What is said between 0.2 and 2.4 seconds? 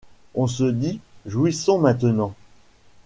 On se dit: jouissons maintenant.